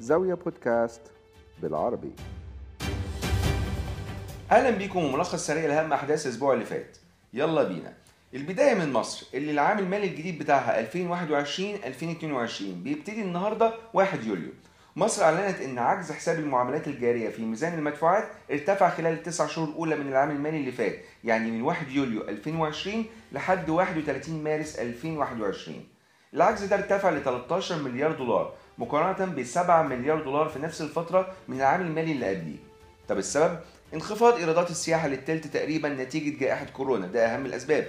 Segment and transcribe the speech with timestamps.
[0.00, 1.00] زاوية بودكاست
[1.62, 2.12] بالعربي.
[4.50, 6.96] أهلا بيكم وملخص سريع لأهم أحداث الأسبوع اللي فات.
[7.32, 7.92] يلا بينا.
[8.34, 14.50] البداية من مصر اللي العام المالي الجديد بتاعها 2021 2022 بيبتدي النهارده 1 يوليو.
[14.96, 19.96] مصر أعلنت إن عجز حساب المعاملات الجارية في ميزان المدفوعات ارتفع خلال التسع شهور الأولى
[19.96, 25.84] من العام المالي اللي فات يعني من 1 يوليو 2020 لحد 31 مارس 2021
[26.34, 31.32] العجز ده ارتفع ل 13 مليار دولار مقارنة ب 7 مليار دولار في نفس الفترة
[31.48, 32.56] من العام المالي اللي قبليه.
[33.08, 33.58] طب السبب؟
[33.94, 37.06] انخفاض إيرادات السياحة للتلت تقريبا نتيجة جائحة كورونا.
[37.06, 37.86] ده أهم الأسباب.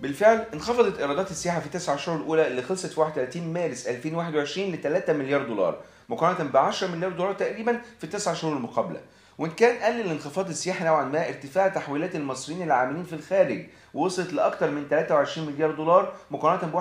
[0.00, 4.80] بالفعل انخفضت إيرادات السياحة في التسع شهور الأولى اللي خلصت في 31 مارس 2021 ل
[4.82, 9.00] 3 مليار دولار مقارنة ب 10 مليار دولار تقريبا في التسع شهور المقابلة.
[9.38, 14.70] وإن كان قلل انخفاض السياحه نوعا ما ارتفاع تحويلات المصريين العاملين في الخارج وصلت لاكثر
[14.70, 16.74] من 23 مليار دولار مقارنة ب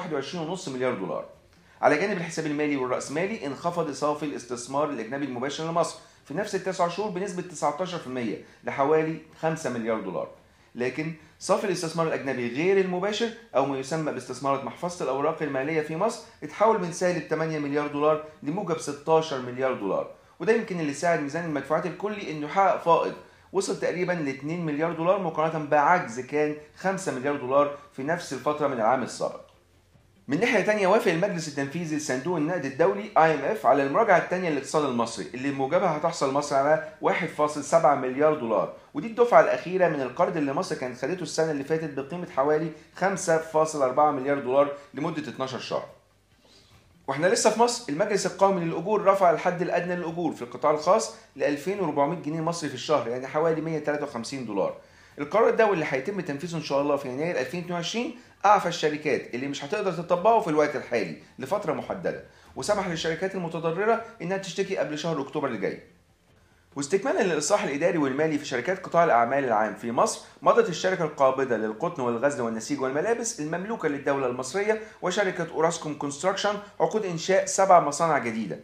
[0.55, 1.25] 21.5 مليار دولار.
[1.83, 7.09] على جانب الحساب المالي والرأسمالي انخفض صافي الاستثمار الأجنبي المباشر لمصر في نفس التسع شهور
[7.09, 7.43] بنسبة
[8.63, 10.27] 19% لحوالي 5 مليار دولار.
[10.75, 16.23] لكن صافي الاستثمار الأجنبي غير المباشر أو ما يسمى باستثمارات محفظة الأوراق المالية في مصر
[16.43, 20.11] اتحول من سالب 8 مليار دولار لموجب 16 مليار دولار.
[20.39, 23.13] وده يمكن اللي ساعد ميزان المدفوعات الكلي إنه يحقق فائض.
[23.53, 28.67] وصل تقريبا ل 2 مليار دولار مقارنة بعجز كان 5 مليار دولار في نفس الفترة
[28.67, 29.52] من العام السابق.
[30.27, 35.25] من ناحية تانية وافق المجلس التنفيذي لصندوق النقد الدولي IMF على المراجعة التانية للاقتصاد المصري
[35.33, 38.73] اللي بموجبها هتحصل مصر على 1.7 مليار دولار.
[38.93, 43.99] ودي الدفعة الأخيرة من القرض اللي مصر كانت خدته السنة اللي فاتت بقيمة حوالي 5.4
[43.99, 45.85] مليار دولار لمدة 12 شهر.
[47.07, 51.43] وإحنا لسه في مصر المجلس القومي للأجور رفع الحد الأدنى للأجور في القطاع الخاص ل
[51.43, 54.75] 2400 جنيه مصري في الشهر يعني حوالي 153 دولار.
[55.19, 58.11] القرار ده واللي هيتم تنفيذه إن شاء الله في يناير 2022
[58.45, 62.23] اعفى الشركات اللي مش هتقدر تطبقه في الوقت الحالي لفترة محددة.
[62.55, 65.79] وسمح للشركات المتضررة إنها تشتكي قبل شهر أكتوبر اللي جاي
[66.75, 72.01] واستكمالا للإصلاح الإداري والمالي في شركات قطاع الأعمال العام في مصر مضت الشركة القابضة للقطن
[72.01, 78.59] والغزل والنسيج والملابس المملوكة للدولة المصرية وشركة أوراسكوم كونستراكشن عقود إنشاء سبع مصانع جديدة.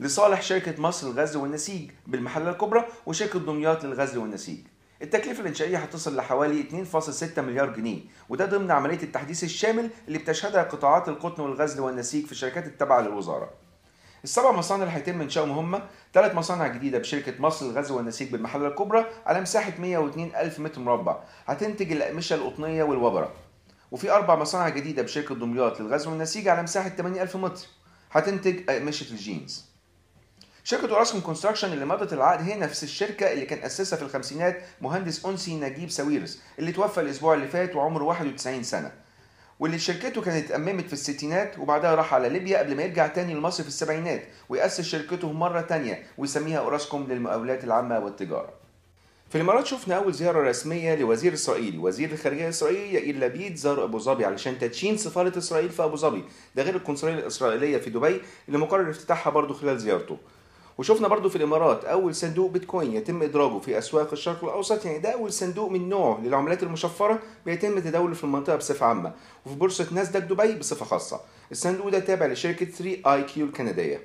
[0.00, 4.58] لصالح شركة مصر للغزل والنسيج بالمحلة الكبرى وشركة دمياط للغزل والنسيج.
[5.02, 11.08] التكلفة الإنشائية هتصل لحوالي 2.6 مليار جنيه وده ضمن عملية التحديث الشامل اللي بتشهدها قطاعات
[11.08, 13.50] القطن والغزل والنسيج في الشركات التابعة للوزارة.
[14.24, 15.82] السبع مصانع اللي هيتم إنشائهم هم
[16.14, 21.18] ثلاث مصانع جديدة بشركة مصر للغزل والنسيج بالمحلة الكبرى على مساحة 102 ألف متر مربع
[21.46, 23.32] هتنتج الأقمشة القطنية والوبرة.
[23.90, 27.66] وفي أربع مصانع جديدة بشركة دمياط للغزل والنسيج على مساحة 80 ألف متر
[28.12, 29.71] هتنتج أقمشة الجينز.
[30.64, 35.26] شركة اوراسكوم كونستراكشن اللي مضت العقد هي نفس الشركة اللي كان أسسها في الخمسينات مهندس
[35.26, 38.92] أنسي نجيب ساويرس اللي توفى الأسبوع اللي فات وعمره 91 سنة.
[39.60, 43.62] واللي شركته كانت اتأممت في الستينات وبعدها راح على ليبيا قبل ما يرجع تاني لمصر
[43.62, 48.52] في السبعينات ويأسس شركته مرة تانية ويسميها أوراسكوم للمقاولات العامة والتجارة.
[49.30, 53.98] في الإمارات شفنا أول زيارة رسمية لوزير إسرائيلي وزير الخارجية الإسرائيلي يائير لبيد زار أبو
[53.98, 56.24] ظبي علشان تدشين سفارة إسرائيل في أبو ظبي.
[56.56, 60.18] ده غير القنصلية الإسرائيلية في دبي اللي مقرر افتتاحها برضه خلال زيارته.
[60.78, 65.10] وشفنا برضو في الإمارات أول صندوق بيتكوين يتم إدراجه في أسواق الشرق الأوسط يعني ده
[65.10, 69.12] أول صندوق من نوعه للعملات المشفرة بيتم تداوله في المنطقة بصفة عامة
[69.46, 71.20] وفي بورصة ناسداك دبي بصفة خاصة.
[71.52, 74.00] الصندوق ده تابع لشركة 3 آي كيو الكندية.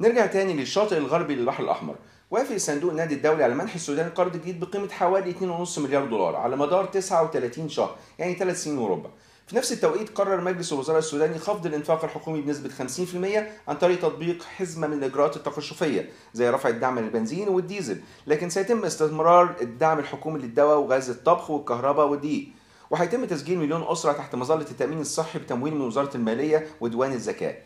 [0.00, 1.94] نرجع تاني للشاطئ الغربي للبحر الأحمر.
[2.30, 5.30] وافق صندوق النادي الدولي على منح السودان قرض جديد بقيمة حوالي
[5.66, 9.10] 2.5 مليار دولار على مدار 39 شهر يعني 3 سنين وربع.
[9.46, 14.42] في نفس التوقيت قرر مجلس الوزراء السوداني خفض الانفاق الحكومي بنسبة 50% عن طريق تطبيق
[14.42, 20.78] حزمة من الإجراءات التقشفية زي رفع الدعم للبنزين والديزل لكن سيتم استمرار الدعم الحكومي للدواء
[20.78, 22.48] وغاز الطبخ والكهرباء والدقيق.
[22.90, 27.56] وهيتم تسجيل مليون أسرة تحت مظلة التأمين الصحي بتمويل من وزارة المالية وديوان الزكاة.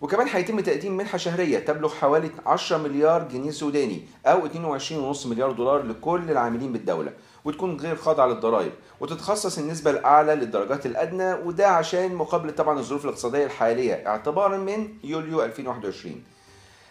[0.00, 5.82] وكمان هيتم تقديم منحة شهرية تبلغ حوالي 10 مليار جنيه سوداني أو 22.5 مليار دولار
[5.82, 7.12] لكل العاملين بالدولة
[7.44, 8.72] وتكون غير خاضعة للضرائب.
[9.00, 15.42] وتتخصص النسبة الأعلى للدرجات الأدنى وده عشان مقابلة طبعا الظروف الاقتصادية الحالية اعتبارا من يوليو
[15.42, 16.22] 2021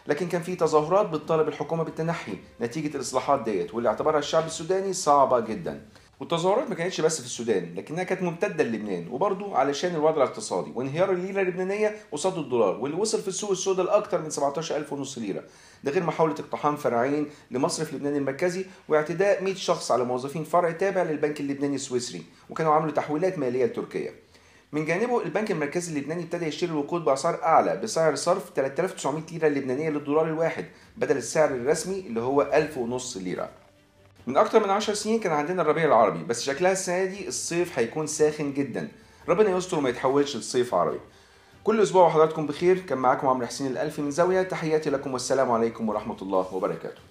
[0.07, 5.39] لكن كان في تظاهرات بتطالب الحكومة بالتنحي نتيجة الإصلاحات ديت واللي اعتبرها الشعب السوداني صعبة
[5.39, 5.81] جدا.
[6.19, 10.71] والتظاهرات ما كانتش بس في السودان لكنها كانت ممتدة للبنان وبرضه علشان الوضع الاقتصادي.
[10.75, 15.43] وانهيار الليره اللبنانية قصاد الدولار واللي وصل في السوق السوداء لاكثر من 17000 ونص ليرة.
[15.83, 21.03] ده غير محاولة اقتحام فرعين لمصرف لبنان المركزي واعتداء 100 شخص على موظفين فرع تابع
[21.03, 24.13] للبنك اللبناني السويسري وكانوا عملوا تحويلات مالية لتركيا.
[24.71, 29.89] من جانبه البنك المركزي اللبناني ابتدى يشتري الوقود بأسعار أعلى بسعر صرف 3900 ليرة لبنانيه
[29.89, 30.65] للدولار الواحد
[30.97, 33.49] بدل السعر الرسمي اللي هو 1000 ونص ليرة.
[34.29, 38.07] من أكتر من 10 سنين كان عندنا الربيع العربي بس شكلها السنة دي الصيف هيكون
[38.07, 38.91] ساخن جدا.
[39.29, 40.99] ربنا يستر وما يتحولش لصيف عربي.
[41.63, 42.79] كل أسبوع وحضراتكم بخير.
[42.79, 47.01] كان معاكم عمرو حسين الألفي من زاوية تحياتي لكم والسلام عليكم ورحمة الله وبركاته.